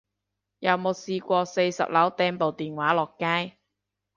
[0.57, 3.57] 有冇試過四十樓掟部電話落街